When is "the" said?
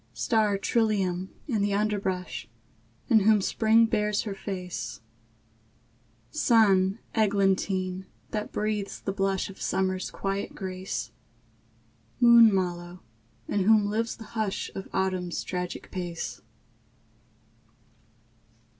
1.61-1.75, 8.99-9.13, 14.15-14.23